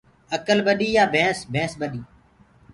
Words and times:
اڪل 0.37 0.57
ٻڏي 0.65 0.89
يآن 0.97 1.07
ڀينس 1.13 1.37
ڀينس 1.53 1.71
ٻڏي 1.79 2.01